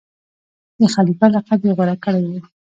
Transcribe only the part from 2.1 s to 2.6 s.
وو.